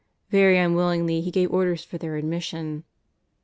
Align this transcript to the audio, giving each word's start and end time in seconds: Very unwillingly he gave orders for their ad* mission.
Very 0.31 0.57
unwillingly 0.57 1.21
he 1.21 1.29
gave 1.29 1.53
orders 1.53 1.83
for 1.83 1.99
their 1.99 2.17
ad* 2.17 2.23
mission. 2.25 2.85